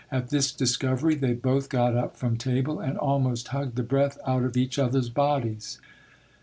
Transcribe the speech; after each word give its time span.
At 0.11 0.29
this 0.29 0.51
discovery 0.51 1.13
they 1.13 1.33
both 1.33 1.69
got 1.69 1.95
up 1.95 2.17
from 2.17 2.35
table, 2.35 2.79
and 2.79 2.97
almost 2.97 3.49
hugged 3.49 3.75
the 3.75 3.83
breath 3.83 4.17
out 4.25 4.41
of 4.43 4.57
each 4.57 4.79
other's 4.79 5.09
bodies. 5.09 5.79